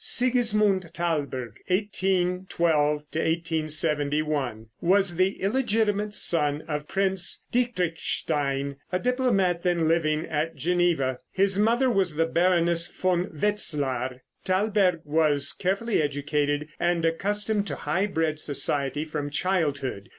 [0.03, 10.25] Sigismund Thalberg (1812 1871) was the illegitimate son of Prince Dietrichstein, a diplomat then living
[10.25, 11.19] at Geneva.
[11.31, 14.23] His mother was the Baroness von Wetzlar.
[14.43, 20.09] Thalberg was carefully educated, and accustomed to high bred society from childhood.